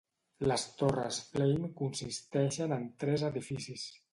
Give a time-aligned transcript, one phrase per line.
[0.51, 3.89] Les Torres Flame consisteixen en tres edificis: